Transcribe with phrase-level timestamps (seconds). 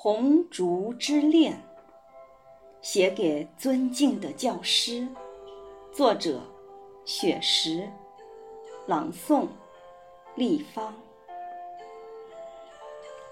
[0.00, 1.54] 红烛之恋》，
[2.80, 5.08] 写给尊敬的教师。
[5.92, 6.40] 作者：
[7.04, 7.90] 雪石。
[8.86, 9.48] 朗诵：
[10.36, 10.94] 立方。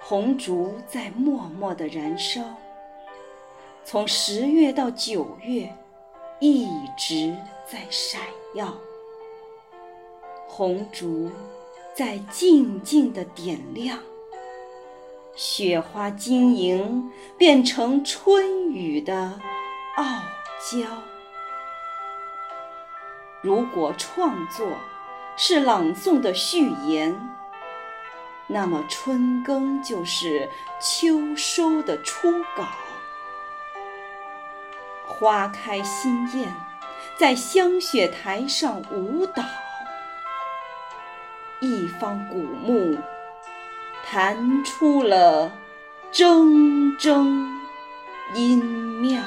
[0.01, 2.43] 红烛在默默的燃烧，
[3.85, 5.73] 从十月到九月，
[6.41, 7.33] 一直
[7.65, 8.21] 在闪
[8.57, 8.75] 耀。
[10.49, 11.31] 红烛
[11.95, 13.97] 在静静的点亮。
[15.37, 19.39] 雪花晶莹，变成春雨的
[19.97, 20.05] 傲
[20.59, 20.89] 娇。
[23.43, 24.67] 如果创作
[25.37, 27.15] 是朗诵的序言，
[28.47, 30.49] 那么春耕就是
[30.81, 32.65] 秋收的初稿。
[35.07, 36.55] 花开新艳，
[37.19, 39.45] 在香雪台上舞蹈。
[41.61, 42.97] 一方古木。
[44.09, 45.53] 弹出了
[46.13, 47.45] 铮铮
[48.35, 48.65] 音
[49.01, 49.21] 妙，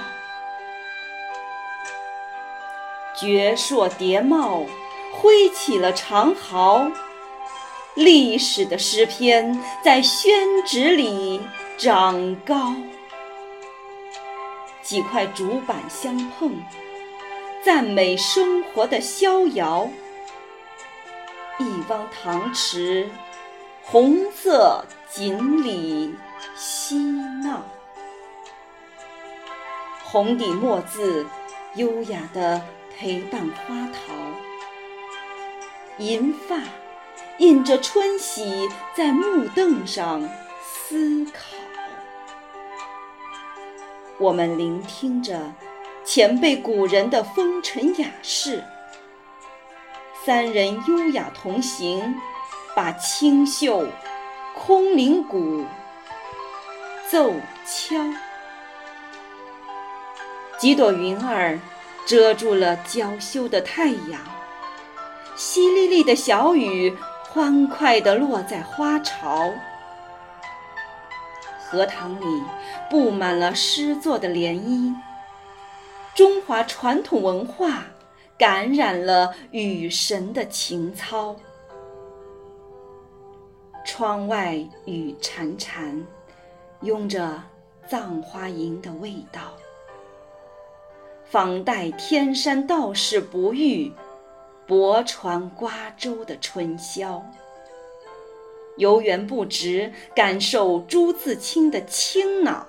[3.19, 4.65] 绝硕叠帽
[5.11, 6.89] 挥起了长毫，
[7.93, 10.31] 历史的诗篇在宣
[10.65, 11.41] 纸里
[11.77, 12.73] 长高。
[14.81, 16.63] 几块竹板相碰，
[17.63, 19.89] 赞美生活的逍遥。
[21.59, 23.09] 一汪塘池。
[23.91, 26.13] 红色锦鲤
[26.55, 26.95] 嬉
[27.43, 27.63] 闹，
[30.03, 31.25] 红底墨字
[31.73, 32.61] 优雅地
[32.95, 34.13] 陪伴花桃，
[35.97, 36.57] 银发
[37.39, 40.21] 印着春喜，在木凳上
[40.61, 41.41] 思考。
[44.19, 45.51] 我们聆听着
[46.05, 48.63] 前辈古人的风尘雅事，
[50.23, 52.13] 三人优雅同行。
[52.79, 53.85] 把清秀
[54.55, 55.65] 空灵鼓
[57.11, 57.33] 奏
[57.67, 57.97] 敲，
[60.57, 61.59] 几朵云儿
[62.05, 64.21] 遮住了娇羞的太阳，
[65.35, 66.95] 淅沥沥的小雨
[67.27, 69.51] 欢快地落在花潮，
[71.59, 72.43] 荷塘里
[72.89, 74.95] 布满了诗作的涟漪，
[76.15, 77.83] 中华传统文化
[78.37, 81.35] 感染了雨神的情操。
[83.91, 84.55] 窗外
[84.85, 86.03] 雨潺潺，
[86.81, 87.41] 拥着
[87.87, 89.57] 葬花吟的味道。
[91.25, 93.91] 仿代天山道士不遇，
[94.67, 97.25] 泊船瓜洲的春宵。
[98.77, 102.67] 游园不值，感受朱自清的清脑。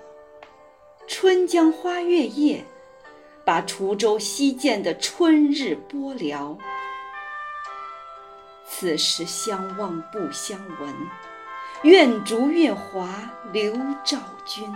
[1.07, 2.65] 春江花月夜，
[3.45, 6.57] 把滁州西涧的春日播聊。
[8.81, 10.95] 此时相望不相闻，
[11.83, 13.11] 愿逐月华
[13.53, 14.75] 流照君。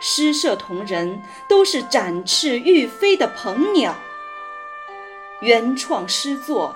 [0.00, 3.94] 诗社同仁都是展翅欲飞的鹏鸟，
[5.42, 6.74] 原创诗作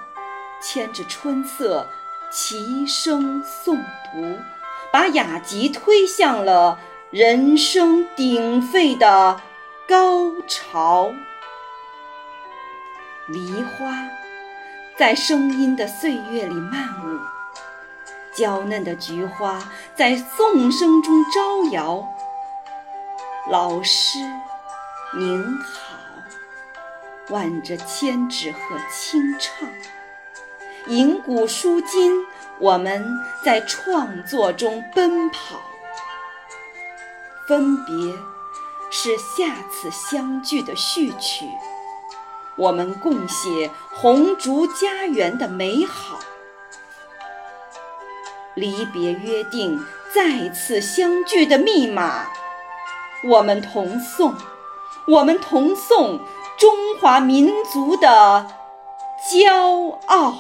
[0.61, 1.89] 牵着春色
[2.31, 4.39] 齐声诵读，
[4.93, 6.79] 把雅集推向了
[7.11, 9.41] 人声鼎沸的
[9.89, 11.11] 高潮。
[13.29, 14.26] 梨花。
[14.99, 17.21] 在声音的岁月里漫舞，
[18.35, 19.63] 娇嫩的菊花
[19.95, 22.03] 在颂声中招摇。
[23.51, 24.19] 老师
[25.19, 25.99] 您好，
[27.29, 28.59] 挽着千纸鹤
[28.91, 29.69] 轻唱，
[30.87, 32.25] 银古书今，
[32.59, 33.07] 我们
[33.45, 35.61] 在创作中奔跑。
[37.47, 37.95] 分别
[38.91, 41.45] 是下次相聚的序曲。
[42.57, 46.19] 我们共写红烛家园的美好，
[48.55, 49.79] 离别约定
[50.15, 52.27] 再次相聚的密码。
[53.25, 54.35] 我们同颂，
[55.07, 56.21] 我们同颂
[56.57, 58.47] 中华民族的
[59.31, 60.35] 骄傲。